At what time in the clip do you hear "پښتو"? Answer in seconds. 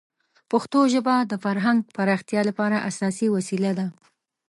0.51-0.79